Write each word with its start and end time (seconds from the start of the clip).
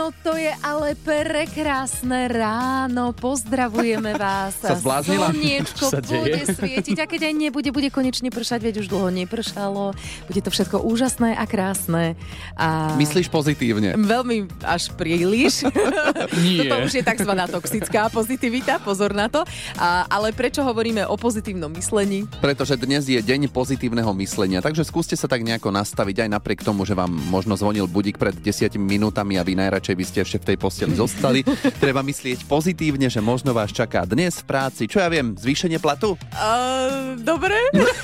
No 0.00 0.16
to 0.24 0.32
je 0.32 0.48
ale 0.64 0.96
prekrásne 0.96 2.32
ráno. 2.32 3.12
Pozdravujeme 3.12 4.16
vás. 4.16 4.56
Sa 4.56 4.72
zbláznila? 4.72 5.28
Slniečko 5.28 5.92
sa 5.92 6.00
bude 6.00 6.40
svietiť 6.40 6.96
a 6.96 7.04
keď 7.04 7.28
aj 7.28 7.34
nebude, 7.36 7.68
bude 7.68 7.92
konečne 7.92 8.32
pršať, 8.32 8.64
veď 8.64 8.74
už 8.80 8.88
dlho 8.88 9.12
nepršalo. 9.12 9.92
Bude 10.24 10.40
to 10.40 10.48
všetko 10.48 10.80
úžasné 10.88 11.36
a 11.36 11.44
krásne. 11.44 12.16
A... 12.56 12.96
Myslíš 12.96 13.28
pozitívne? 13.28 13.92
Veľmi 13.92 14.48
až 14.64 14.88
príliš. 14.96 15.68
Nie. 16.48 16.64
Toto 16.64 16.88
už 16.88 16.96
je 16.96 17.04
tzv. 17.04 17.32
toxická 17.36 18.08
pozitivita, 18.08 18.80
pozor 18.80 19.12
na 19.12 19.28
to. 19.28 19.44
A, 19.76 20.08
ale 20.08 20.32
prečo 20.32 20.64
hovoríme 20.64 21.04
o 21.12 21.20
pozitívnom 21.20 21.76
myslení? 21.76 22.24
Pretože 22.40 22.80
dnes 22.80 23.04
je 23.04 23.20
deň 23.20 23.52
pozitívneho 23.52 24.16
myslenia, 24.16 24.64
takže 24.64 24.80
skúste 24.80 25.12
sa 25.12 25.28
tak 25.28 25.44
nejako 25.44 25.68
nastaviť 25.68 26.24
aj 26.24 26.28
napriek 26.40 26.64
tomu, 26.64 26.88
že 26.88 26.96
vám 26.96 27.12
možno 27.28 27.52
zvonil 27.52 27.84
budík 27.84 28.16
pred 28.16 28.32
10 28.32 28.80
minútami 28.80 29.36
a 29.36 29.44
vy 29.44 29.60
najradšej 29.60 29.89
by 29.94 30.04
ste 30.04 30.18
ešte 30.22 30.38
v 30.42 30.46
tej 30.52 30.56
posteli 30.60 30.94
zostali. 30.94 31.40
Treba 31.82 32.02
myslieť 32.04 32.44
pozitívne, 32.44 33.08
že 33.08 33.22
možno 33.22 33.54
vás 33.54 33.70
čaká 33.70 34.04
dnes 34.04 34.42
v 34.42 34.48
práci, 34.50 34.90
čo 34.90 35.00
ja 35.00 35.08
viem, 35.08 35.38
zvýšenie 35.38 35.78
platu? 35.78 36.18
Uh, 36.34 37.16
dobre. 37.20 37.56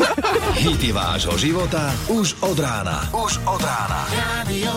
Hity 0.62 0.94
vášho 0.94 1.34
života 1.36 1.92
už 2.08 2.38
od 2.42 2.58
rána. 2.58 3.06
Už 3.12 3.42
od 3.44 3.60
rána. 3.60 4.00
Radio 4.14 4.72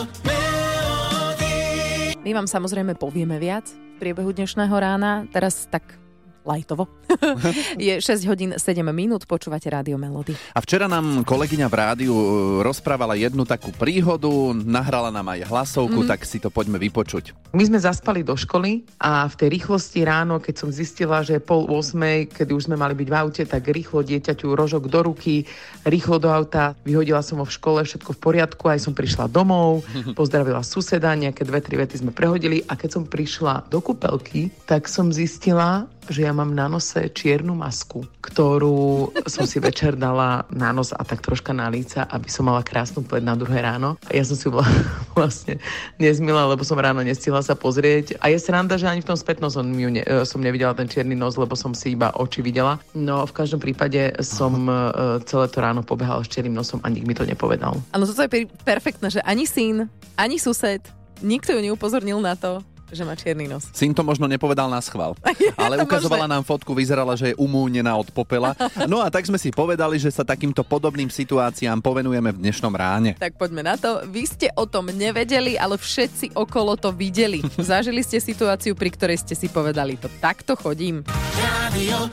My 2.20 2.31
vám 2.36 2.48
samozrejme 2.52 3.00
povieme 3.00 3.39
viac 3.39 3.66
v 3.72 3.95
priebehu 3.98 4.36
dnešného 4.36 4.76
rána. 4.76 5.26
Teraz 5.31 5.66
tak 5.72 6.09
lajtovo. 6.49 6.89
je 7.77 8.02
6 8.02 8.26
hodín 8.26 8.58
7 8.58 8.81
minút, 8.89 9.30
počúvate 9.30 9.70
Rádio 9.70 10.02
Melody. 10.02 10.34
A 10.58 10.59
včera 10.66 10.89
nám 10.89 11.22
kolegyňa 11.22 11.67
v 11.70 11.75
rádiu 11.77 12.16
e, 12.17 12.25
rozprávala 12.66 13.14
jednu 13.14 13.45
takú 13.45 13.69
príhodu, 13.69 14.30
nahrala 14.58 15.14
nám 15.14 15.30
aj 15.38 15.45
hlasovku, 15.45 16.02
mm-hmm. 16.02 16.09
tak 16.09 16.25
si 16.25 16.42
to 16.42 16.50
poďme 16.50 16.81
vypočuť. 16.81 17.38
My 17.53 17.66
sme 17.66 17.77
zaspali 17.77 18.25
do 18.25 18.33
školy 18.33 18.81
a 18.97 19.30
v 19.30 19.36
tej 19.38 19.50
rýchlosti 19.61 20.02
ráno, 20.02 20.42
keď 20.42 20.55
som 20.66 20.70
zistila, 20.73 21.22
že 21.22 21.38
je 21.38 21.42
pol 21.42 21.70
8, 21.70 22.33
kedy 22.33 22.52
už 22.53 22.66
sme 22.70 22.77
mali 22.77 22.97
byť 22.97 23.08
v 23.09 23.16
aute, 23.16 23.44
tak 23.45 23.70
rýchlo 23.70 24.02
dieťaťu 24.02 24.53
rožok 24.58 24.89
do 24.89 25.05
ruky, 25.05 25.45
rýchlo 25.86 26.17
do 26.17 26.30
auta. 26.33 26.73
Vyhodila 26.86 27.22
som 27.22 27.42
ho 27.42 27.45
v 27.45 27.53
škole, 27.53 27.86
všetko 27.86 28.17
v 28.17 28.20
poriadku, 28.22 28.66
aj 28.70 28.80
som 28.89 28.94
prišla 28.97 29.30
domov, 29.30 29.86
pozdravila 30.20 30.66
suseda, 30.66 31.14
nejaké 31.14 31.45
dve, 31.45 31.59
tri 31.61 31.75
vety 31.77 32.02
sme 32.02 32.11
prehodili 32.14 32.66
a 32.66 32.73
keď 32.73 32.89
som 32.89 33.03
prišla 33.05 33.67
do 33.67 33.81
kúpelky, 33.81 34.53
tak 34.66 34.86
som 34.86 35.09
zistila, 35.09 35.89
že 36.09 36.25
ja 36.25 36.33
mám 36.33 36.52
na 36.53 36.65
nose 36.65 37.09
čiernu 37.13 37.53
masku, 37.53 38.05
ktorú 38.21 39.13
som 39.29 39.45
si 39.45 39.61
večer 39.61 39.93
dala 39.93 40.45
na 40.49 40.73
nos 40.73 40.91
a 40.93 41.02
tak 41.05 41.21
troška 41.21 41.53
na 41.53 41.69
líca, 41.69 42.09
aby 42.09 42.27
som 42.27 42.49
mala 42.49 42.65
krásnu 42.65 43.05
pleť 43.05 43.23
na 43.23 43.38
druhé 43.38 43.61
ráno. 43.61 43.95
A 44.09 44.11
ja 44.17 44.25
som 44.25 44.35
si 44.35 44.49
vla- 44.49 44.65
vlastne 45.17 45.61
nezmila, 46.02 46.49
lebo 46.49 46.65
som 46.65 46.77
ráno 46.77 47.05
nestihla 47.05 47.45
sa 47.45 47.53
pozrieť. 47.53 48.17
A 48.19 48.33
je 48.33 48.41
sranda, 48.41 48.75
že 48.75 48.89
ani 48.89 49.05
v 49.05 49.09
tom 49.13 49.17
spätnom 49.17 49.53
som, 49.53 49.65
ju 49.65 49.89
ne, 49.89 50.02
e, 50.02 50.25
som 50.25 50.41
nevidela 50.41 50.73
ten 50.73 50.89
čierny 50.89 51.13
nos, 51.13 51.37
lebo 51.37 51.53
som 51.53 51.77
si 51.77 51.93
iba 51.93 52.09
oči 52.17 52.41
videla. 52.41 52.81
No 52.97 53.23
v 53.23 53.33
každom 53.33 53.61
prípade 53.61 54.17
som 54.25 54.67
uh, 54.67 55.21
celé 55.23 55.45
to 55.49 55.57
ráno 55.61 55.85
pobehala 55.85 56.25
s 56.25 56.31
čiernym 56.31 56.57
nosom 56.57 56.81
a 56.81 56.89
nik 56.89 57.05
mi 57.05 57.13
to 57.13 57.23
nepovedal. 57.23 57.77
Áno, 57.93 58.03
toto 58.09 58.25
je 58.25 58.31
per- 58.31 58.52
perfektné, 58.65 59.13
že 59.13 59.21
ani 59.23 59.45
syn, 59.45 59.87
ani 60.17 60.41
sused, 60.41 60.81
nikto 61.21 61.53
ju 61.53 61.59
neupozornil 61.61 62.19
na 62.19 62.33
to, 62.35 62.63
že 62.92 63.04
má 63.06 63.14
čierny 63.14 63.45
nos. 63.50 63.70
Syn 63.73 63.94
to 63.94 64.02
možno 64.06 64.26
nepovedal 64.26 64.70
na 64.70 64.82
schvál, 64.82 65.16
ale 65.64 65.82
ukazovala 65.82 66.26
možné. 66.26 66.36
nám 66.36 66.44
fotku, 66.45 66.72
vyzerala, 66.73 67.14
že 67.16 67.34
je 67.34 67.40
umúnená 67.40 67.94
od 67.95 68.09
popela. 68.14 68.54
No 68.86 69.02
a 69.02 69.08
tak 69.09 69.26
sme 69.26 69.38
si 69.38 69.54
povedali, 69.54 69.98
že 70.02 70.09
sa 70.14 70.26
takýmto 70.26 70.62
podobným 70.66 71.10
situáciám 71.10 71.82
povenujeme 71.82 72.34
v 72.36 72.42
dnešnom 72.42 72.73
ráne. 72.73 73.16
Tak 73.17 73.40
poďme 73.40 73.66
na 73.66 73.76
to. 73.78 74.04
Vy 74.10 74.23
ste 74.28 74.48
o 74.58 74.66
tom 74.66 74.90
nevedeli, 74.92 75.56
ale 75.56 75.78
všetci 75.80 76.36
okolo 76.38 76.76
to 76.76 76.94
videli. 76.94 77.42
Zažili 77.58 78.02
ste 78.05 78.22
situáciu, 78.22 78.73
pri 78.73 78.89
ktorej 78.94 79.17
ste 79.22 79.33
si 79.33 79.48
povedali, 79.49 79.98
to 79.98 80.11
takto 80.22 80.54
chodím. 80.60 81.02
Radio 81.38 82.10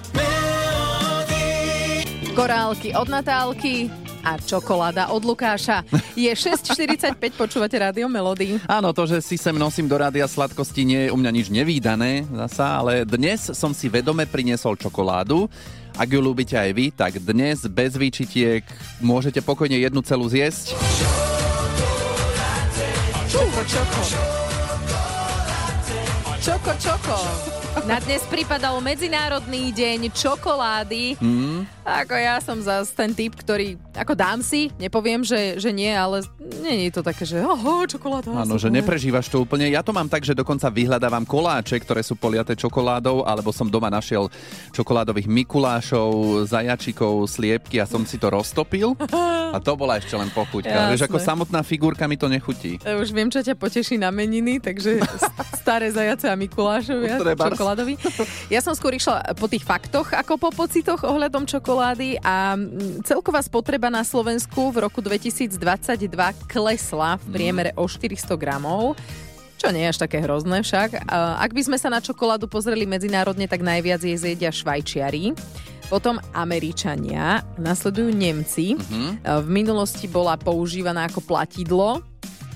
Korálky 2.37 2.93
od 2.93 3.09
Natálky 3.09 4.06
a 4.27 4.35
čokoláda 4.43 5.15
od 5.15 5.23
Lukáša. 5.23 5.87
Je 6.19 6.27
6.45, 6.27 7.15
počúvate 7.39 7.79
Rádio 7.79 8.11
Melody. 8.11 8.59
Áno, 8.67 8.91
to, 8.91 9.07
že 9.07 9.23
si 9.23 9.39
sem 9.39 9.55
nosím 9.55 9.87
do 9.87 9.95
rádia 9.95 10.27
sladkosti 10.27 10.83
nie 10.83 11.01
je 11.07 11.15
u 11.15 11.17
mňa 11.17 11.31
nič 11.31 11.47
nevýdané 11.47 12.27
zasa, 12.27 12.83
ale 12.83 13.07
dnes 13.07 13.55
som 13.55 13.71
si 13.71 13.87
vedome 13.87 14.27
priniesol 14.27 14.75
čokoládu. 14.75 15.47
Ak 15.95 16.11
ju 16.11 16.19
ľúbite 16.19 16.59
aj 16.59 16.71
vy, 16.75 16.87
tak 16.91 17.23
dnes 17.23 17.63
bez 17.71 17.95
výčitiek 17.95 18.67
môžete 18.99 19.39
pokojne 19.47 19.79
jednu 19.79 20.03
celú 20.03 20.27
zjesť. 20.27 20.75
Čoko, 23.31 23.61
čoko. 23.63 24.01
Čoko, 26.67 26.83
čoko. 26.83 27.17
Na 27.87 28.03
dnes 28.03 28.27
pripadal 28.27 28.75
Medzinárodný 28.83 29.71
deň 29.71 30.11
čokolády. 30.11 31.15
Mm. 31.23 31.63
Ako 31.87 32.19
ja 32.19 32.43
som 32.43 32.59
zase 32.59 32.91
ten 32.91 33.15
typ, 33.15 33.39
ktorý, 33.39 33.79
ako 33.95 34.19
dám 34.19 34.43
si, 34.43 34.75
nepoviem, 34.75 35.23
že, 35.23 35.63
že 35.63 35.71
nie, 35.71 35.95
ale 35.95 36.27
nie 36.59 36.91
je 36.91 36.99
to 36.99 37.07
také, 37.07 37.23
že 37.23 37.39
oho, 37.39 37.87
čokoláda. 37.87 38.35
Áno, 38.35 38.59
že 38.59 38.67
neprežívaš 38.67 39.31
to 39.31 39.47
úplne. 39.47 39.71
Ja 39.71 39.87
to 39.87 39.95
mám 39.95 40.11
tak, 40.11 40.27
že 40.27 40.35
dokonca 40.35 40.67
vyhľadávam 40.67 41.23
koláče, 41.23 41.79
ktoré 41.79 42.03
sú 42.03 42.19
poliaté 42.19 42.59
čokoládou, 42.59 43.23
alebo 43.23 43.55
som 43.55 43.71
doma 43.71 43.87
našiel 43.87 44.27
čokoládových 44.75 45.31
mikulášov, 45.31 46.43
zajačikov, 46.51 47.31
sliepky 47.31 47.79
a 47.79 47.87
som 47.87 48.03
si 48.03 48.19
to 48.19 48.35
roztopil. 48.35 48.99
A 49.55 49.63
to 49.63 49.79
bola 49.79 50.03
ešte 50.03 50.19
len 50.19 50.33
pochuťka. 50.35 50.91
Vieš, 50.91 51.07
ako 51.07 51.23
samotná 51.23 51.63
figurka 51.63 52.11
mi 52.11 52.19
to 52.19 52.27
nechutí. 52.27 52.83
Už 52.83 53.15
viem, 53.15 53.31
čo 53.31 53.47
ťa 53.47 53.55
poteší 53.55 53.95
na 54.03 54.11
meniny, 54.11 54.59
takže 54.59 54.99
staré 55.63 55.95
zajace 55.95 56.27
a 56.27 56.35
Mikulášovia, 56.57 57.21
Trebárs. 57.21 57.53
čokoládovi. 57.53 58.01
Ja 58.49 58.65
som 58.65 58.73
skôr 58.73 58.97
išla 58.97 59.37
po 59.37 59.45
tých 59.45 59.61
faktoch, 59.61 60.09
ako 60.09 60.41
po 60.41 60.49
pocitoch 60.49 61.05
ohľadom 61.05 61.45
čokolády 61.45 62.17
a 62.25 62.57
mm, 62.57 63.05
celková 63.05 63.45
spotreba 63.45 63.93
na 63.93 64.01
Slovensku 64.01 64.73
v 64.73 64.89
roku 64.89 65.05
2022 65.05 65.53
klesla 66.49 67.21
v 67.21 67.25
priemere 67.29 67.71
o 67.77 67.85
400 67.85 68.41
gramov. 68.41 68.97
Čo 69.61 69.69
nie 69.69 69.85
je 69.85 69.93
až 69.93 69.99
také 70.01 70.25
hrozné 70.25 70.65
však. 70.65 71.05
A 71.13 71.45
Ak 71.45 71.53
by 71.53 71.61
sme 71.61 71.77
sa 71.77 71.93
na 71.93 72.01
čokoládu 72.01 72.49
pozreli 72.49 72.89
medzinárodne, 72.89 73.45
tak 73.45 73.61
najviac 73.61 74.01
jej 74.01 74.17
zjedia 74.17 74.49
Švajčiari. 74.49 75.37
Potom 75.93 76.17
Američania, 76.33 77.45
nasledujú 77.61 78.17
Nemci. 78.17 78.81
Mhm. 78.81 79.21
V 79.45 79.49
minulosti 79.53 80.09
bola 80.09 80.41
používaná 80.41 81.05
ako 81.05 81.21
platidlo. 81.21 82.01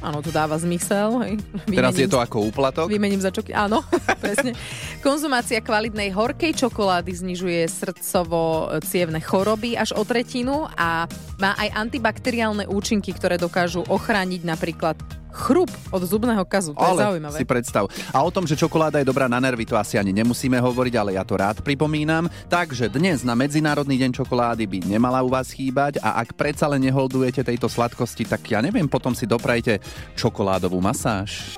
Áno, 0.00 0.24
to 0.24 0.32
dáva 0.32 0.56
zmysel. 0.56 1.20
Hej. 1.20 1.32
Teraz 1.68 1.92
je 1.92 2.08
Vymením- 2.08 2.12
to 2.12 2.18
ako 2.18 2.36
úplatok. 2.48 2.86
Vymením 2.88 3.20
za 3.20 3.28
čoky. 3.28 3.52
Áno, 3.52 3.84
presne. 4.24 4.56
Konzumácia 5.00 5.60
kvalitnej 5.60 6.08
horkej 6.10 6.56
čokolády 6.56 7.12
znižuje 7.12 7.68
srdcovo-cievne 7.68 9.20
choroby 9.20 9.76
až 9.76 9.92
o 9.92 10.02
tretinu 10.02 10.64
a 10.72 11.04
má 11.36 11.52
aj 11.56 11.68
antibakteriálne 11.76 12.64
účinky, 12.64 13.12
ktoré 13.12 13.36
dokážu 13.36 13.84
ochrániť 13.84 14.40
napríklad 14.42 14.96
chrup 15.32 15.70
od 15.90 16.02
zubného 16.02 16.42
kazu. 16.44 16.74
To 16.74 16.80
je 16.80 16.86
Ale 16.86 17.00
zaujímavé. 17.02 17.36
si 17.36 17.44
predstav. 17.44 17.84
A 18.10 18.18
o 18.20 18.30
tom, 18.30 18.44
že 18.44 18.54
čokoláda 18.54 18.98
je 18.98 19.06
dobrá 19.06 19.26
na 19.26 19.38
nervy, 19.38 19.64
to 19.64 19.74
asi 19.74 19.96
ani 19.96 20.10
nemusíme 20.12 20.56
hovoriť, 20.56 20.94
ale 20.96 21.10
ja 21.14 21.24
to 21.24 21.34
rád 21.34 21.60
pripomínam. 21.60 22.26
Takže 22.46 22.88
dnes 22.88 23.22
na 23.22 23.34
Medzinárodný 23.34 23.96
deň 23.96 24.10
čokolády 24.16 24.66
by 24.66 24.78
nemala 24.86 25.22
u 25.22 25.30
vás 25.30 25.50
chýbať 25.50 25.98
a 26.00 26.18
ak 26.18 26.34
predsa 26.34 26.66
len 26.66 26.82
neholdujete 26.82 27.42
tejto 27.42 27.66
sladkosti, 27.66 28.24
tak 28.24 28.42
ja 28.46 28.60
neviem, 28.60 28.86
potom 28.86 29.12
si 29.12 29.24
doprajte 29.24 29.78
čokoládovú 30.14 30.78
masáž. 30.78 31.56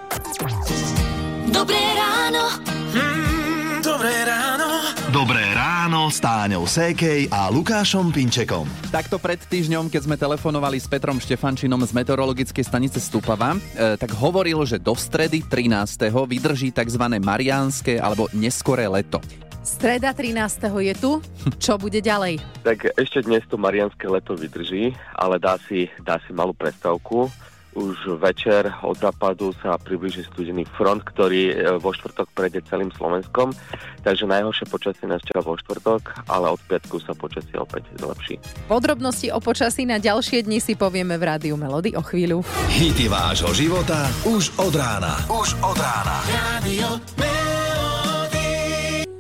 Dobré 1.48 1.80
ráno. 1.94 2.44
mm, 2.92 3.82
Dobré 3.82 4.14
ráno. 4.24 4.68
Dobré 5.12 5.44
ráno 5.82 6.06
s 6.06 6.22
Táňou 6.22 6.62
Sékej 6.62 7.26
a 7.34 7.50
Lukášom 7.50 8.14
Pinčekom. 8.14 8.70
Takto 8.94 9.18
pred 9.18 9.42
týždňom, 9.42 9.90
keď 9.90 10.06
sme 10.06 10.14
telefonovali 10.14 10.78
s 10.78 10.86
Petrom 10.86 11.18
Štefančinom 11.18 11.82
z 11.82 11.90
meteorologickej 11.90 12.62
stanice 12.62 13.02
Stupava, 13.02 13.58
e, 13.58 13.98
tak 13.98 14.14
hovoril, 14.14 14.62
že 14.62 14.78
do 14.78 14.94
stredy 14.94 15.42
13. 15.42 16.06
vydrží 16.06 16.70
tzv. 16.70 17.02
mariánske 17.18 17.98
alebo 17.98 18.30
neskoré 18.30 18.86
leto. 18.86 19.18
Streda 19.66 20.14
13. 20.14 20.70
je 20.70 20.94
tu. 20.94 21.18
Čo 21.58 21.82
bude 21.82 21.98
ďalej? 21.98 22.38
Tak 22.62 22.94
ešte 22.94 23.26
dnes 23.26 23.42
to 23.50 23.58
marianské 23.58 24.06
leto 24.06 24.38
vydrží, 24.38 24.94
ale 25.18 25.42
dá 25.42 25.58
si, 25.66 25.90
dá 26.06 26.22
si 26.22 26.30
malú 26.30 26.54
prestávku. 26.54 27.26
Už 27.72 28.20
večer 28.20 28.68
od 28.84 29.00
západu 29.00 29.56
sa 29.64 29.80
približí 29.80 30.28
studený 30.28 30.68
front, 30.76 31.00
ktorý 31.08 31.42
e, 31.50 31.54
vo 31.80 31.90
štvrtok 31.96 32.28
prejde 32.36 32.60
celým 32.68 32.92
Slovenskom, 32.92 33.56
takže 34.04 34.28
najhoršie 34.28 34.68
počasie 34.68 35.08
nás 35.08 35.24
čaká 35.24 35.40
vo 35.40 35.56
štvrtok, 35.56 36.28
ale 36.28 36.52
od 36.52 36.60
piatku 36.68 37.00
sa 37.00 37.16
počasie 37.16 37.56
opäť 37.56 37.88
zlepší. 37.96 38.36
Podrobnosti 38.68 39.32
o 39.32 39.40
počasí 39.40 39.88
na 39.88 39.96
ďalšie 39.96 40.44
dni 40.44 40.60
si 40.60 40.76
povieme 40.76 41.16
v 41.16 41.24
Rádiu 41.24 41.56
Melody 41.56 41.96
o 41.96 42.02
chvíľu. 42.04 42.44
Hity 42.68 43.08
vášho 43.08 43.56
života 43.56 44.08
už 44.28 44.52
od 44.60 44.74
rána. 44.76 45.16
Už 45.32 45.56
od 45.64 45.76
rána. 45.80 46.16
Radio 46.28 47.41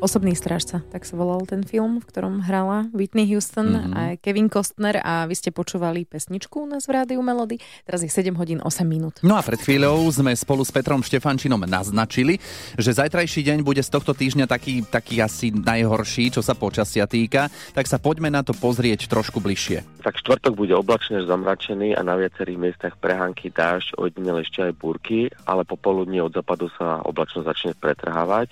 Osobný 0.02 0.34
strážca, 0.34 0.82
tak 0.90 1.06
sa 1.06 1.14
volal 1.14 1.46
ten 1.46 1.62
film, 1.62 2.02
v 2.02 2.06
ktorom 2.10 2.42
hrala 2.42 2.90
Whitney 2.90 3.22
Houston 3.30 3.70
mm-hmm. 3.70 3.94
a 3.94 4.02
Kevin 4.18 4.50
Costner 4.50 4.98
a 4.98 5.30
vy 5.30 5.38
ste 5.38 5.54
počúvali 5.54 6.02
pesničku 6.02 6.58
u 6.58 6.66
nás 6.66 6.90
v 6.90 6.98
Rádiu 6.98 7.22
Melody. 7.22 7.62
Teraz 7.86 8.02
je 8.02 8.10
7 8.10 8.34
hodín 8.34 8.58
8 8.58 8.82
minút. 8.82 9.22
No 9.22 9.38
a 9.38 9.46
pred 9.46 9.62
chvíľou 9.62 10.02
sme 10.10 10.34
spolu 10.34 10.66
s 10.66 10.74
Petrom 10.74 11.06
Štefančinom 11.06 11.62
naznačili, 11.70 12.42
že 12.74 12.98
zajtrajší 12.98 13.46
deň 13.46 13.58
bude 13.62 13.78
z 13.78 13.94
tohto 13.94 14.10
týždňa 14.10 14.50
taký, 14.50 14.82
taký 14.82 15.22
asi 15.22 15.54
najhorší, 15.54 16.34
čo 16.34 16.42
sa 16.42 16.58
počasia 16.58 17.06
týka, 17.06 17.46
tak 17.70 17.86
sa 17.86 18.02
poďme 18.02 18.26
na 18.26 18.42
to 18.42 18.58
pozrieť 18.58 19.06
trošku 19.06 19.38
bližšie. 19.38 20.02
Tak 20.02 20.18
štvrtok 20.18 20.58
bude 20.58 20.74
oblačne 20.74 21.22
zamračený 21.22 21.94
a 21.94 22.02
na 22.02 22.18
viacerých 22.18 22.58
miestach 22.58 22.98
prehánky, 22.98 23.54
dážď, 23.54 23.94
ojedinele 24.02 24.42
ešte 24.42 24.66
aj 24.66 24.74
búrky, 24.74 25.30
ale 25.46 25.62
popoludní 25.62 26.18
od 26.18 26.34
západu 26.34 26.66
sa 26.74 26.98
oblačnosť 27.06 27.46
začne 27.46 27.72
pretrhávať. 27.78 28.50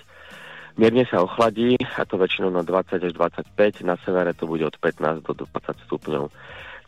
Mierne 0.79 1.03
sa 1.03 1.19
ochladí, 1.19 1.75
a 1.99 2.07
to 2.07 2.15
väčšinou 2.15 2.51
na 2.51 2.63
20 2.63 3.03
až 3.03 3.13
25, 3.13 3.83
na 3.83 3.99
severe 4.07 4.31
to 4.31 4.47
bude 4.47 4.63
od 4.63 4.75
15 4.79 5.19
do 5.23 5.43
20 5.43 5.87
stupňov. 5.87 6.25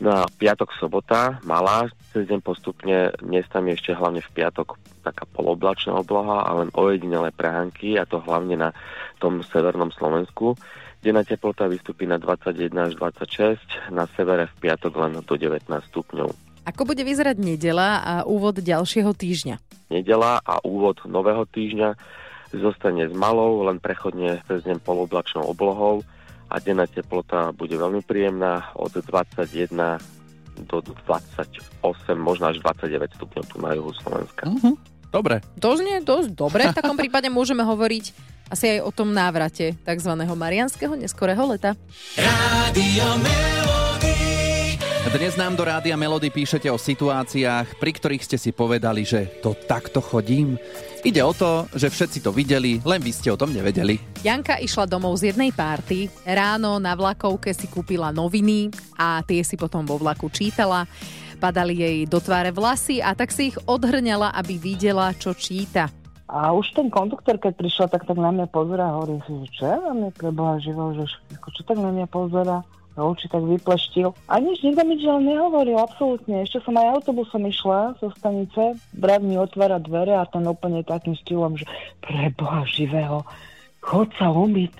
No 0.01 0.09
a 0.09 0.27
piatok, 0.27 0.73
sobota, 0.79 1.39
malá, 1.47 1.87
cez 2.11 2.27
deň 2.27 2.39
postupne, 2.43 3.13
miestami 3.23 3.75
ešte 3.75 3.93
hlavne 3.93 4.19
v 4.19 4.33
piatok 4.35 4.75
taká 5.03 5.27
poloblačná 5.35 5.99
obloha 5.99 6.47
a 6.47 6.51
len 6.63 6.71
ojedinelé 6.73 7.29
prehánky, 7.35 7.99
a 7.99 8.07
to 8.07 8.23
hlavne 8.23 8.55
na 8.55 8.69
tom 9.19 9.43
severnom 9.43 9.91
Slovensku. 9.95 10.55
Denná 11.03 11.27
teplota 11.27 11.67
vystupí 11.67 12.07
na 12.07 12.15
21 12.15 12.71
až 12.87 12.93
26, 12.95 13.91
na 13.91 14.07
severe 14.15 14.47
v 14.47 14.55
piatok 14.63 14.91
len 14.95 15.19
do 15.19 15.35
19 15.35 15.67
stupňov. 15.91 16.31
Ako 16.63 16.87
bude 16.87 17.03
vyzerať 17.03 17.35
nedela 17.43 17.99
a 17.99 18.13
úvod 18.23 18.63
ďalšieho 18.63 19.11
týždňa? 19.11 19.55
Nedela 19.91 20.39
a 20.39 20.63
úvod 20.63 21.03
nového 21.03 21.43
týždňa 21.43 22.22
zostane 22.53 23.09
s 23.09 23.13
malou, 23.13 23.65
len 23.65 23.81
prechodne 23.81 24.41
cez 24.45 24.61
deň 24.65 24.81
poloblačnou 24.85 25.45
oblohou 25.49 26.05
a 26.53 26.61
denná 26.61 26.85
teplota 26.85 27.49
bude 27.55 27.73
veľmi 27.73 28.05
príjemná 28.05 28.73
od 28.77 28.93
21 28.93 29.97
do 30.69 30.77
28, 30.85 31.73
možno 32.13 32.53
až 32.53 32.61
29 32.61 33.17
stupňov 33.17 33.43
tu 33.49 33.57
na 33.57 33.73
juhu 33.73 33.91
Slovenska. 33.97 34.45
Uh-huh. 34.45 34.77
Dobre. 35.09 35.41
To 35.61 35.77
znie 35.77 36.01
dosť 36.01 36.29
dobre. 36.33 36.69
V 36.69 36.77
takom 36.77 36.97
prípade 36.97 37.29
môžeme 37.29 37.61
hovoriť 37.61 38.33
asi 38.49 38.77
aj 38.77 38.79
o 38.85 38.91
tom 38.93 39.13
návrate 39.13 39.77
tzv. 39.81 40.11
marianského 40.13 40.93
neskorého 40.93 41.41
leta. 41.49 41.73
Rádio 42.17 43.07
Melody. 43.21 44.32
Dnes 45.13 45.37
nám 45.37 45.53
do 45.53 45.61
Rádia 45.61 45.93
Melody 45.93 46.33
píšete 46.33 46.65
o 46.73 46.81
situáciách, 46.81 47.77
pri 47.77 47.91
ktorých 47.93 48.25
ste 48.25 48.33
si 48.41 48.49
povedali, 48.49 49.05
že 49.05 49.29
to 49.45 49.53
takto 49.53 50.01
chodím. 50.01 50.57
Ide 51.05 51.21
o 51.21 51.29
to, 51.37 51.69
že 51.69 51.93
všetci 51.93 52.25
to 52.25 52.33
videli, 52.33 52.81
len 52.81 52.97
vy 52.97 53.13
ste 53.13 53.29
o 53.29 53.37
tom 53.37 53.53
nevedeli. 53.53 54.01
Janka 54.25 54.57
išla 54.57 54.89
domov 54.89 55.21
z 55.21 55.29
jednej 55.29 55.53
párty, 55.53 56.09
ráno 56.25 56.81
na 56.81 56.97
vlakovke 56.97 57.53
si 57.53 57.69
kúpila 57.69 58.09
noviny 58.09 58.73
a 58.97 59.21
tie 59.21 59.45
si 59.45 59.53
potom 59.53 59.85
vo 59.85 60.01
vlaku 60.01 60.33
čítala. 60.33 60.89
Padali 61.37 61.77
jej 61.77 61.97
do 62.09 62.17
tváre 62.17 62.49
vlasy 62.49 62.97
a 62.97 63.13
tak 63.13 63.29
si 63.29 63.53
ich 63.53 63.57
odhrňala, 63.69 64.33
aby 64.33 64.57
videla, 64.57 65.13
čo 65.13 65.37
číta. 65.37 65.93
A 66.25 66.49
už 66.57 66.73
ten 66.73 66.89
konduktor, 66.89 67.37
keď 67.37 67.53
prišiel, 67.53 67.85
tak 67.85 68.09
tak 68.09 68.17
na 68.17 68.33
mňa 68.33 68.49
pozera 68.49 68.89
a 68.89 68.97
hovorí 68.97 69.21
si, 69.29 69.45
že 69.45 69.61
čo 69.61 69.63
ja 69.69 69.77
na 69.77 69.93
mňa 69.93 70.09
preboha 70.17 70.57
živo, 70.57 70.97
že 70.97 71.05
čo 71.37 71.61
tak 71.69 71.77
na 71.77 71.93
mňa 71.93 72.09
pozera 72.09 72.65
a 72.93 72.99
oči 73.01 73.25
tak 73.25 73.41
vypleštil. 73.41 74.13
A 74.29 74.37
nič, 74.37 74.61
nikto 74.61 74.85
mi 74.85 75.01
žiaľ 75.01 75.19
nehovoril, 75.25 75.81
absolútne. 75.81 76.45
Ešte 76.45 76.61
som 76.61 76.77
aj 76.77 77.01
autobusom 77.01 77.43
išla 77.49 77.97
zo 77.97 78.13
stanice, 78.13 78.77
brat 78.93 79.25
mi 79.25 79.33
otvára 79.37 79.81
dvere 79.81 80.13
a 80.13 80.29
ten 80.29 80.45
úplne 80.45 80.85
takým 80.85 81.17
štýlom, 81.17 81.57
že 81.57 81.65
preboha 82.05 82.61
živého, 82.69 83.25
chod 83.81 84.13
sa 84.21 84.29
umyť, 84.29 84.73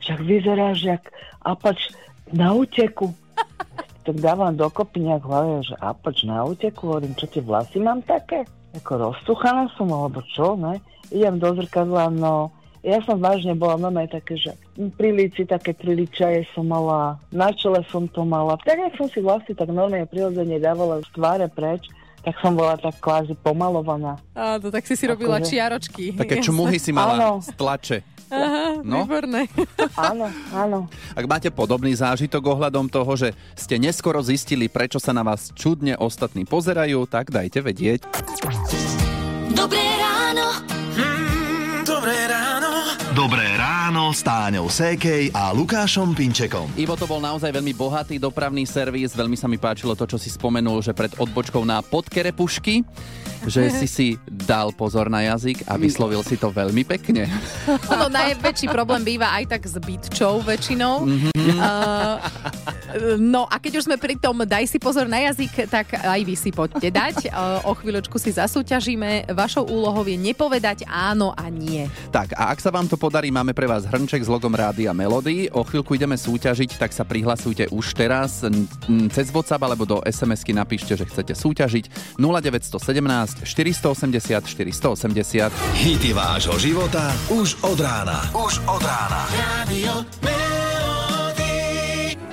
však 0.00 0.18
vyzeráš 0.24 0.78
jak 0.80 1.02
apač 1.44 1.92
na 2.32 2.56
úteku. 2.56 3.12
tak 4.06 4.16
dávam 4.18 4.56
dokopy 4.56 5.04
nejak 5.04 5.22
v 5.22 5.30
hlave, 5.30 5.54
že 5.68 5.76
apač 5.78 6.24
na 6.24 6.42
úteku, 6.48 6.88
hovorím, 6.88 7.12
čo 7.20 7.28
tie 7.28 7.44
vlasy 7.44 7.78
mám 7.78 8.00
také? 8.02 8.48
Ako 8.72 9.12
roztuchaná 9.12 9.68
som, 9.76 9.92
alebo 9.92 10.24
čo, 10.32 10.56
ne? 10.56 10.80
Idem 11.12 11.36
do 11.36 11.52
zrkadla, 11.52 12.08
no 12.08 12.48
ja 12.82 12.98
som 13.00 13.16
vážne 13.16 13.54
bola 13.54 13.74
normálne 13.76 14.10
také, 14.10 14.34
že 14.34 14.52
pri 14.92 15.10
líci 15.10 15.42
také 15.42 15.70
triličaje 15.70 16.46
som 16.50 16.66
mala, 16.66 17.16
na 17.30 17.50
čele 17.50 17.80
som 17.86 18.04
to 18.04 18.22
mala. 18.22 18.58
Tak 18.58 18.74
jak 18.76 18.94
som 18.94 19.06
si 19.06 19.18
vlasy 19.18 19.52
tak 19.52 19.68
normálne 19.68 20.02
prirodzene 20.04 20.58
dávala 20.58 20.98
z 20.98 21.08
tváre 21.10 21.46
preč, 21.46 21.86
tak 22.20 22.34
som 22.38 22.54
bola 22.54 22.74
tak 22.74 22.98
kvázi 22.98 23.34
pomalovaná. 23.36 24.18
Áno, 24.32 24.66
tak 24.68 24.82
si 24.84 24.94
si 24.94 25.06
robila 25.06 25.38
Akože- 25.38 25.48
čiaročky. 25.48 26.04
Také 26.12 26.38
čmuhy 26.38 26.78
si 26.78 26.90
mala 26.90 27.14
Áno. 27.16 27.30
z 27.38 27.50
tlače. 27.54 27.98
Aha, 28.26 28.80
No. 28.80 29.04
výborné. 29.04 29.44
Áno, 30.08 30.24
áno. 30.50 30.88
Ak 31.12 31.28
máte 31.28 31.52
podobný 31.52 31.92
zážitok 31.92 32.40
ohľadom 32.48 32.88
toho, 32.88 33.12
že 33.12 33.28
ste 33.52 33.76
neskoro 33.76 34.24
zistili, 34.24 34.72
prečo 34.72 34.96
sa 34.96 35.12
na 35.12 35.20
vás 35.20 35.52
čudne 35.52 35.94
ostatní 35.94 36.42
pozerajú, 36.42 37.04
tak 37.04 37.28
dajte 37.28 37.60
vedieť. 37.60 38.08
Dobré 39.52 39.84
ráno. 43.14 43.51
Ráno 44.12 44.20
s 44.20 44.28
Táňou 44.28 44.68
Sékej 44.68 45.32
a 45.32 45.56
Lukášom 45.56 46.12
Pinčekom. 46.12 46.68
Ivo 46.76 47.00
to 47.00 47.08
bol 47.08 47.16
naozaj 47.16 47.48
veľmi 47.48 47.72
bohatý 47.72 48.20
dopravný 48.20 48.68
servis, 48.68 49.16
veľmi 49.16 49.40
sa 49.40 49.48
mi 49.48 49.56
páčilo 49.56 49.96
to, 49.96 50.04
čo 50.04 50.20
si 50.20 50.28
spomenul, 50.28 50.84
že 50.84 50.92
pred 50.92 51.16
odbočkou 51.16 51.64
na 51.64 51.80
podkerepušky, 51.80 52.84
že 53.48 53.72
si 53.80 53.88
si 53.88 54.06
dal 54.28 54.68
pozor 54.76 55.08
na 55.08 55.24
jazyk 55.24 55.64
a 55.64 55.80
vyslovil 55.80 56.20
si 56.20 56.36
to 56.36 56.52
veľmi 56.52 56.84
pekne. 56.84 57.24
Ono 57.96 58.12
najväčší 58.12 58.68
problém 58.68 59.00
býva 59.00 59.32
aj 59.32 59.48
tak 59.48 59.64
s 59.64 59.80
bytčou 59.80 60.44
väčšinou. 60.44 61.08
Uh, 61.32 62.20
no 63.16 63.48
a 63.48 63.56
keď 63.56 63.80
už 63.80 63.88
sme 63.88 63.96
pri 63.96 64.20
tom 64.20 64.44
daj 64.44 64.68
si 64.68 64.76
pozor 64.76 65.08
na 65.08 65.24
jazyk, 65.24 65.72
tak 65.72 65.96
aj 65.96 66.20
vy 66.20 66.36
si 66.36 66.52
poďte 66.52 66.92
dať. 66.92 67.16
Uh, 67.32 67.64
o 67.64 67.72
chvíľočku 67.72 68.20
si 68.20 68.28
zasúťažíme. 68.36 69.32
Vašou 69.32 69.64
úlohou 69.64 70.04
je 70.04 70.20
nepovedať 70.20 70.84
áno 70.84 71.32
a 71.32 71.48
nie. 71.48 71.88
Tak 72.12 72.36
a 72.36 72.52
ak 72.52 72.60
sa 72.60 72.68
vám 72.68 72.84
to 72.92 73.00
podarí, 73.00 73.32
máme 73.32 73.56
pre 73.56 73.64
vás 73.64 73.88
hrnček 74.02 74.26
s 74.26 74.30
logom 74.34 74.50
Rádia 74.50 74.90
Melody. 74.90 75.46
O 75.54 75.62
chvíľku 75.62 75.94
ideme 75.94 76.18
súťažiť, 76.18 76.74
tak 76.74 76.90
sa 76.90 77.06
prihlasujte 77.06 77.70
už 77.70 77.94
teraz. 77.94 78.42
Cez 79.14 79.30
WhatsApp 79.30 79.62
alebo 79.62 79.86
do 79.86 80.02
SMS-ky 80.02 80.50
napíšte, 80.50 80.98
že 80.98 81.06
chcete 81.06 81.38
súťažiť 81.38 82.18
0917 82.18 83.46
480 83.46 84.42
480. 84.42 85.54
Hity 85.78 86.10
vášho 86.10 86.58
života 86.58 87.14
už 87.30 87.54
od 87.62 87.78
rána. 87.78 88.26
Už 88.34 88.58
od 88.66 88.82
rána. 88.82 89.22
Rádio 89.30 90.02
Melody. 90.26 91.54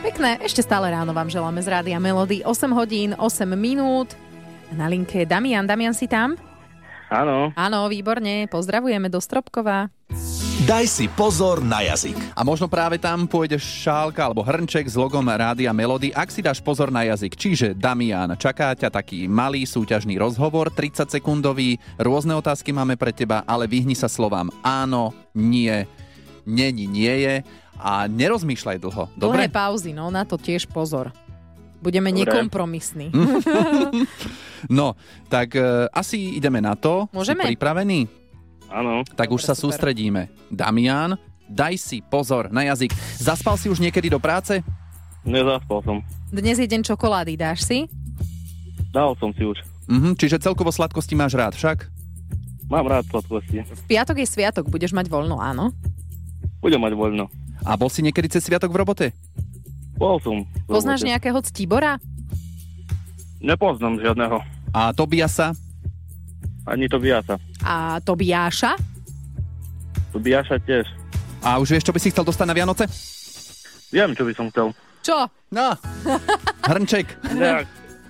Pekné, 0.02 0.42
ešte 0.42 0.66
stále 0.66 0.90
ráno 0.90 1.14
vám 1.14 1.30
želáme 1.30 1.62
z 1.62 1.70
Rádia 1.70 2.02
Melody. 2.02 2.42
8 2.42 2.66
hodín, 2.74 3.14
8 3.14 3.46
minút. 3.54 4.18
Na 4.74 4.90
linke 4.90 5.22
je 5.22 5.30
Damian. 5.30 5.70
Damian, 5.70 5.94
si 5.94 6.10
tam? 6.10 6.34
Áno, 7.14 7.54
Áno, 7.54 7.86
výborne. 7.94 8.50
Pozdravujeme 8.50 9.06
do 9.06 9.22
Stropkova. 9.22 9.94
Daj 10.68 10.92
si 10.92 11.08
pozor 11.08 11.64
na 11.64 11.80
jazyk. 11.80 12.20
A 12.36 12.44
možno 12.44 12.68
práve 12.68 13.00
tam 13.00 13.24
pôjde 13.32 13.56
šálka 13.56 14.28
alebo 14.28 14.44
hrnček 14.44 14.92
s 14.92 15.00
logom 15.00 15.24
Rádia 15.24 15.72
Melody, 15.72 16.12
ak 16.12 16.28
si 16.28 16.44
dáš 16.44 16.60
pozor 16.60 16.92
na 16.92 17.08
jazyk. 17.08 17.32
Čiže 17.32 17.68
Damian, 17.80 18.36
čaká 18.36 18.76
ťa 18.76 18.92
taký 18.92 19.32
malý 19.32 19.64
súťažný 19.64 20.20
rozhovor, 20.20 20.68
30 20.68 21.08
sekundový, 21.08 21.80
rôzne 21.96 22.36
otázky 22.36 22.76
máme 22.76 23.00
pre 23.00 23.16
teba, 23.16 23.48
ale 23.48 23.72
vyhni 23.72 23.96
sa 23.96 24.12
slovám 24.12 24.52
áno, 24.60 25.16
nie, 25.32 25.88
není, 26.44 26.92
nie 26.92 27.14
je 27.24 27.36
a 27.80 28.12
nerozmýšľaj 28.12 28.78
dlho. 28.84 29.04
Dlhé 29.16 29.48
Dobre? 29.48 29.56
pauzy, 29.56 29.96
no 29.96 30.12
na 30.12 30.28
to 30.28 30.36
tiež 30.36 30.68
pozor. 30.68 31.16
Budeme 31.80 32.12
Dobre. 32.12 32.36
nekompromisní. 32.36 33.16
No, 34.68 35.00
tak 35.32 35.56
e, 35.56 35.88
asi 35.88 36.36
ideme 36.36 36.60
na 36.60 36.76
to. 36.76 37.08
Môžeme? 37.16 37.48
Si 37.48 37.56
pripravený? 37.56 38.19
Áno. 38.70 39.02
Tak 39.14 39.30
už 39.30 39.42
sa 39.42 39.54
super. 39.54 39.76
sústredíme. 39.76 40.30
Damian, 40.48 41.18
daj 41.46 41.76
si 41.76 41.98
pozor 42.00 42.50
na 42.50 42.66
jazyk. 42.66 42.94
Zaspal 43.18 43.58
si 43.58 43.68
už 43.68 43.78
niekedy 43.78 44.08
do 44.08 44.18
práce? 44.18 44.62
Nezaspal 45.22 45.84
som. 45.84 45.98
Dnes 46.30 46.56
je 46.56 46.66
deň 46.66 46.82
čokolády, 46.86 47.36
dáš 47.36 47.66
si? 47.66 47.90
Dal 48.90 49.14
som 49.18 49.34
si 49.34 49.44
už. 49.44 49.60
Mhm, 49.90 50.16
čiže 50.16 50.38
celkovo 50.38 50.70
sladkosti 50.70 51.14
máš 51.14 51.34
rád 51.34 51.54
však? 51.54 51.90
Mám 52.70 52.86
rád 52.86 53.06
sladkosti. 53.10 53.66
V 53.66 53.84
piatok 53.90 54.22
je 54.22 54.28
sviatok, 54.30 54.70
budeš 54.70 54.94
mať 54.94 55.10
voľno, 55.10 55.42
áno? 55.42 55.74
Budem 56.62 56.78
mať 56.78 56.94
voľno. 56.94 57.26
A 57.66 57.74
bol 57.76 57.90
si 57.90 58.00
niekedy 58.00 58.30
cez 58.30 58.46
sviatok 58.46 58.70
v 58.70 58.80
robote? 58.80 59.08
Bol 59.98 60.22
som. 60.22 60.46
v 60.46 60.70
Poznáš 60.70 61.02
robote. 61.02 61.10
nejakého 61.12 61.40
ctibora? 61.50 61.92
Nepoznám 63.42 63.98
žiadneho. 64.00 64.38
A 64.72 64.94
Tobiasa? 64.94 65.52
Ani 66.64 66.86
to 66.86 67.02
biasa. 67.02 67.42
A 67.64 68.00
Tobiáša? 68.04 68.76
To 70.10 70.18
biaša 70.18 70.58
tiež. 70.66 70.90
A 71.40 71.62
už 71.62 71.78
vieš, 71.78 71.88
čo 71.88 71.96
by 71.96 72.00
si 72.02 72.12
chcel 72.12 72.26
dostať 72.28 72.46
na 72.50 72.56
Vianoce? 72.58 72.90
Viem, 73.94 74.12
čo 74.18 74.26
by 74.28 74.34
som 74.36 74.48
chcel. 74.52 74.68
Čo? 75.00 75.30
No, 75.50 75.74
hrnček. 76.68 77.08
Nejak 77.34 77.66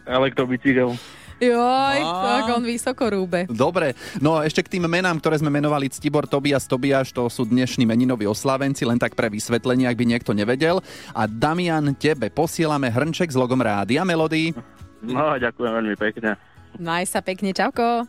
elektrobicykel. 0.09 0.97
Joj, 1.39 1.99
Á. 2.03 2.19
tak 2.19 2.51
on 2.51 2.67
vysoko 2.67 3.07
rúbe. 3.07 3.47
Dobre, 3.47 3.95
no 4.19 4.35
a 4.35 4.43
ešte 4.43 4.59
k 4.59 4.75
tým 4.75 4.91
menám, 4.91 5.23
ktoré 5.23 5.39
sme 5.39 5.47
menovali 5.47 5.87
Ctibor, 5.87 6.27
Tobias, 6.27 6.67
Tobiáš, 6.67 7.15
to 7.15 7.31
sú 7.31 7.47
dnešní 7.47 7.87
meninoví 7.87 8.27
oslávenci, 8.27 8.83
len 8.83 8.99
tak 8.99 9.15
pre 9.15 9.31
vysvetlenie, 9.31 9.87
ak 9.87 9.95
by 9.95 10.03
niekto 10.03 10.35
nevedel. 10.35 10.83
A 11.15 11.31
Damian, 11.31 11.95
tebe 11.95 12.27
posielame 12.27 12.91
hrnček 12.91 13.31
s 13.31 13.39
logom 13.39 13.63
Rádia 13.63 14.03
Melody. 14.03 14.51
No, 14.99 15.39
ďakujem 15.39 15.71
veľmi 15.79 15.95
pekne. 15.95 16.35
Maj 16.75 17.07
sa 17.07 17.23
pekne, 17.23 17.55
čauko. 17.55 18.03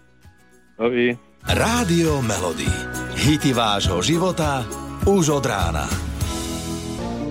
Dovi. 0.75 1.30
Rádio 1.49 2.21
Melody. 2.21 2.69
Hity 3.17 3.57
vášho 3.57 4.05
života 4.05 4.61
už 5.09 5.41
od 5.41 5.45
rána. 5.49 5.89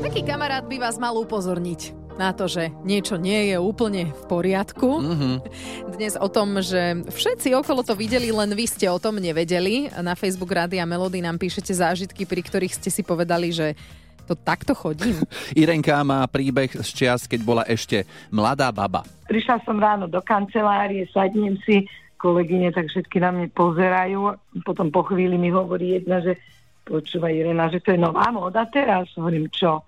Taký 0.02 0.26
kamarát 0.26 0.66
by 0.66 0.82
vás 0.82 0.98
mal 0.98 1.14
upozorniť 1.14 1.94
na 2.18 2.34
to, 2.34 2.50
že 2.50 2.74
niečo 2.82 3.22
nie 3.22 3.54
je 3.54 3.62
úplne 3.62 4.10
v 4.10 4.24
poriadku. 4.26 4.90
Mhm. 4.98 5.32
Dnes 5.94 6.18
o 6.18 6.26
tom, 6.26 6.58
že 6.58 7.06
všetci 7.06 7.54
okolo 7.54 7.86
to 7.86 7.94
videli, 7.94 8.34
len 8.34 8.50
vy 8.58 8.66
ste 8.66 8.90
o 8.90 8.98
tom 8.98 9.22
nevedeli. 9.22 9.94
Na 10.02 10.18
Facebook 10.18 10.50
Rádia 10.50 10.90
Melody 10.90 11.22
nám 11.22 11.38
píšete 11.38 11.70
zážitky, 11.70 12.26
pri 12.26 12.42
ktorých 12.42 12.74
ste 12.74 12.90
si 12.90 13.06
povedali, 13.06 13.54
že 13.54 13.78
to 14.26 14.34
takto 14.34 14.74
chodím. 14.74 15.22
Irenka 15.62 16.02
má 16.02 16.26
príbeh 16.26 16.74
z 16.82 16.90
čias, 16.98 17.30
keď 17.30 17.42
bola 17.46 17.64
ešte 17.70 18.10
mladá 18.34 18.74
baba. 18.74 19.06
Prišla 19.30 19.62
som 19.70 19.78
ráno 19.78 20.10
do 20.10 20.18
kancelárie, 20.26 21.06
sadnem 21.14 21.62
si, 21.62 21.86
kolegyne 22.20 22.76
tak 22.76 22.92
všetky 22.92 23.24
na 23.24 23.32
mňa 23.32 23.48
pozerajú. 23.56 24.36
Potom 24.68 24.92
po 24.92 25.08
chvíli 25.08 25.40
mi 25.40 25.50
hovorí 25.50 25.96
jedna, 25.96 26.20
že 26.20 26.36
počúva 26.84 27.32
Irena, 27.32 27.72
že 27.72 27.80
to 27.80 27.96
je 27.96 28.00
nová 28.00 28.28
móda 28.36 28.68
teraz. 28.68 29.08
Hovorím, 29.16 29.48
čo? 29.48 29.80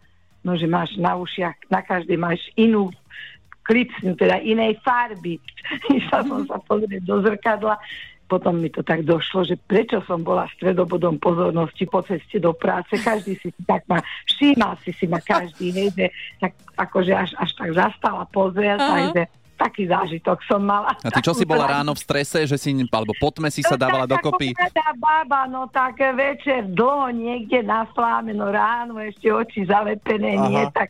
No, 0.42 0.56
že 0.56 0.66
máš 0.66 0.96
na 0.98 1.20
ušiach, 1.20 1.70
na 1.70 1.84
každej 1.84 2.18
máš 2.18 2.42
inú 2.58 2.90
klipsnú, 3.68 4.18
teda 4.18 4.42
inej 4.42 4.80
farby. 4.82 5.38
Išla 6.00 6.26
som 6.26 6.42
sa 6.50 6.58
pozrieť 6.64 7.04
do 7.06 7.22
zrkadla, 7.22 7.78
potom 8.26 8.64
mi 8.64 8.72
to 8.72 8.80
tak 8.80 9.04
došlo, 9.04 9.44
že 9.44 9.60
prečo 9.60 10.00
som 10.08 10.24
bola 10.24 10.48
stredobodom 10.56 11.20
pozornosti 11.20 11.84
po 11.84 12.00
ceste 12.00 12.40
do 12.40 12.56
práce. 12.56 12.96
Každý 12.96 13.36
si 13.44 13.52
tak 13.68 13.84
ma, 13.92 14.00
všímal 14.24 14.80
si 14.82 14.96
si 14.96 15.04
ma 15.04 15.20
každý, 15.20 15.76
hej, 15.76 15.92
že 15.92 16.06
tak 16.40 16.56
akože 16.80 17.12
až, 17.12 17.36
až 17.36 17.52
tak 17.60 17.70
zastala 17.76 18.24
pozrieť, 18.32 18.80
Aha. 18.80 18.88
takže 18.88 19.22
taký 19.62 19.86
zážitok 19.86 20.42
som 20.50 20.66
mala. 20.66 20.98
A 21.06 21.10
ty 21.14 21.22
čo 21.22 21.38
si 21.38 21.46
bola 21.46 21.70
ráno 21.78 21.94
v 21.94 22.02
strese, 22.02 22.50
že 22.50 22.58
si, 22.58 22.74
alebo 22.74 23.14
potme 23.22 23.54
si 23.54 23.62
sa 23.62 23.78
dávala 23.78 24.10
no, 24.10 24.18
tak 24.18 24.26
dokopy? 24.26 24.58
Mladá 24.58 24.90
baba, 24.98 25.42
no 25.46 25.70
tak 25.70 26.02
večer 26.18 26.66
dlho 26.74 27.14
niekde 27.14 27.62
na 27.62 27.86
sláme, 27.94 28.34
no 28.34 28.50
ráno 28.50 28.98
ešte 28.98 29.30
oči 29.30 29.70
zalepené, 29.70 30.42
Aha. 30.42 30.50
nie, 30.50 30.64
tak 30.74 30.90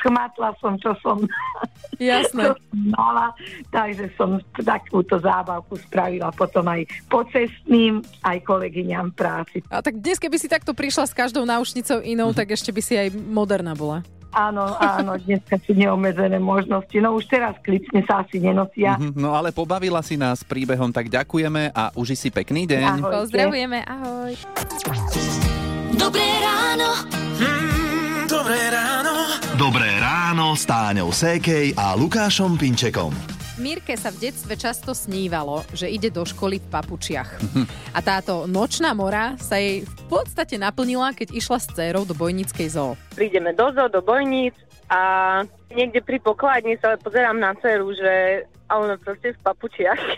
schmatla 0.00 0.56
som, 0.60 0.76
čo 0.80 0.96
som, 1.04 1.20
Jasné. 2.00 2.42
som 2.52 2.56
mala, 2.92 3.32
takže 3.72 4.08
som 4.16 4.40
takúto 4.56 5.20
zábavku 5.20 5.76
spravila 5.76 6.32
potom 6.32 6.64
aj 6.68 6.88
pocestným, 7.08 8.00
aj 8.24 8.38
kolegyňam 8.44 9.12
práci. 9.12 9.60
A 9.68 9.84
tak 9.84 10.00
dnes, 10.00 10.16
keby 10.16 10.36
si 10.40 10.48
takto 10.48 10.72
prišla 10.72 11.08
s 11.08 11.16
každou 11.16 11.44
náušnicou 11.44 12.00
inou, 12.04 12.32
tak 12.32 12.52
ešte 12.56 12.72
by 12.72 12.82
si 12.84 12.94
aj 12.96 13.12
moderná 13.12 13.76
bola. 13.76 14.00
Áno, 14.30 14.62
áno, 14.78 15.18
dneska 15.18 15.58
sú 15.66 15.74
neobmedzené 15.74 16.38
možnosti. 16.38 16.94
No 17.02 17.18
už 17.18 17.26
teraz 17.26 17.58
klipsne 17.66 18.06
sa 18.06 18.22
asi 18.22 18.38
nenosia. 18.38 18.94
Mhm, 18.94 19.18
No 19.18 19.34
ale 19.34 19.50
pobavila 19.50 19.98
si 20.06 20.14
nás 20.14 20.46
príbehom, 20.46 20.94
tak 20.94 21.10
ďakujeme 21.10 21.74
a 21.74 21.90
uži 21.98 22.14
si 22.14 22.28
pekný 22.30 22.70
deň. 22.70 22.82
Ahojte. 22.86 23.16
Pozdravujeme, 23.26 23.78
ahoj. 23.82 24.32
Dobré 25.90 26.28
ráno. 26.38 26.88
Mm, 27.42 28.22
dobré 28.30 28.60
ráno. 28.70 29.12
Dobré 29.58 29.90
ráno 29.98 30.54
s 30.56 30.64
Táňou 30.64 31.10
Sékej 31.10 31.74
a 31.76 31.92
Lukášom 31.98 32.54
Pinčekom. 32.56 33.39
Mirke 33.60 33.92
sa 33.92 34.08
v 34.08 34.24
detstve 34.24 34.56
často 34.56 34.96
snívalo, 34.96 35.60
že 35.76 35.84
ide 35.84 36.08
do 36.08 36.24
školy 36.24 36.56
v 36.56 36.66
papučiach. 36.72 37.30
A 37.92 38.00
táto 38.00 38.48
nočná 38.48 38.96
mora 38.96 39.36
sa 39.36 39.60
jej 39.60 39.84
v 39.84 39.94
podstate 40.08 40.56
naplnila, 40.56 41.12
keď 41.12 41.36
išla 41.36 41.60
s 41.60 41.68
dcerou 41.68 42.08
do 42.08 42.16
bojnickej 42.16 42.68
zoo. 42.72 42.96
prídeme 43.12 43.52
do 43.52 43.68
zoo, 43.76 43.92
do 43.92 44.00
bojníc 44.00 44.56
a 44.90 45.00
niekde 45.70 46.02
pri 46.02 46.18
pokladni 46.18 46.74
sa 46.82 46.98
pozerám 46.98 47.38
na 47.38 47.54
dceru, 47.54 47.94
že 47.94 48.44
a 48.70 48.78
ona 48.78 48.94
proste 48.94 49.34
v 49.34 49.38
papučiach. 49.42 49.98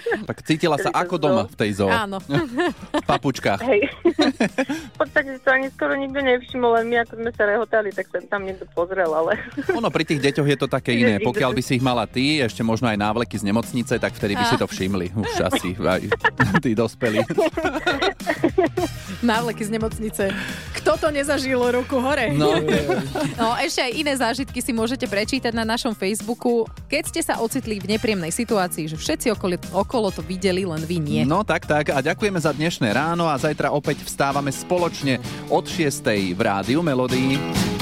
Tak 0.00 0.46
cítila 0.46 0.78
sa 0.78 0.94
ako 0.94 1.18
doma 1.18 1.42
v 1.50 1.56
tej 1.58 1.82
zoo, 1.82 1.90
Áno. 1.90 2.22
v 2.22 3.04
papučkách. 3.04 3.58
Hej. 3.66 3.90
v 4.94 4.96
podstate 4.96 5.42
to 5.42 5.50
ani 5.50 5.66
skoro 5.74 5.98
nikto 5.98 6.22
nevšimol, 6.22 6.78
len 6.78 6.86
my 6.86 7.02
ako 7.02 7.18
sme 7.18 7.30
sa 7.34 7.44
rehotali, 7.50 7.90
tak 7.90 8.06
sa 8.14 8.22
tam 8.30 8.46
niekto 8.46 8.64
pozrel, 8.70 9.10
ale 9.10 9.34
Ono 9.74 9.90
pri 9.90 10.06
tých 10.06 10.22
deťoch 10.22 10.46
je 10.46 10.58
to 10.60 10.70
také 10.70 10.94
iné. 11.02 11.18
Pokiaľ 11.18 11.50
by 11.58 11.62
si 11.66 11.82
ich 11.82 11.84
mala 11.84 12.06
ty, 12.06 12.38
ešte 12.38 12.62
možno 12.62 12.86
aj 12.86 13.02
návleky 13.02 13.34
z 13.34 13.50
nemocnice, 13.50 13.98
tak 13.98 14.14
vtedy 14.14 14.38
by 14.38 14.44
si 14.46 14.56
to 14.56 14.70
všimli. 14.70 15.10
Už 15.18 15.30
asi 15.42 15.74
aj 15.74 16.02
tí 16.62 16.72
dospelí. 16.78 17.26
Návleky 19.26 19.66
z 19.66 19.70
nemocnice. 19.74 20.24
Kto 20.90 21.06
to 21.06 21.14
nezažil 21.14 21.62
ruku 21.70 22.02
hore? 22.02 22.34
No, 22.34 22.50
No, 23.38 23.54
ešte 23.62 23.78
aj 23.78 23.92
iné 23.94 24.10
zážitky 24.10 24.58
si 24.58 24.74
môžete 24.74 25.06
prečítať 25.06 25.54
na 25.54 25.62
našom 25.62 25.94
Facebooku. 25.94 26.66
Keď 26.90 27.02
ste 27.06 27.20
sa 27.22 27.38
ocitli 27.38 27.78
v 27.78 27.94
nepríjemnej 27.94 28.34
situácii, 28.34 28.90
že 28.90 28.98
všetci 28.98 29.30
okolo, 29.30 29.54
okolo 29.70 30.10
to 30.10 30.18
videli, 30.18 30.66
len 30.66 30.82
vy 30.82 30.98
nie. 30.98 31.22
no 31.22 31.46
tak, 31.46 31.70
tak. 31.70 31.94
A 31.94 32.02
ďakujeme 32.02 32.42
za 32.42 32.50
dnešné 32.50 32.90
ráno 32.90 33.30
a 33.30 33.38
zajtra 33.38 33.70
opäť 33.70 34.02
vstávame 34.02 34.50
spoločne 34.50 35.22
od 35.46 35.62
6. 35.62 36.34
v 36.34 36.40
rádiu 36.42 36.82
Melodii. 36.82 37.79